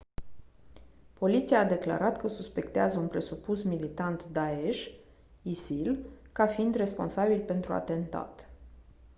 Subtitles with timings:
[1.13, 4.87] poliția a declarat că suspectează un presupus militant daesh
[5.41, 8.49] isil ca fiind responsabil pentru atentat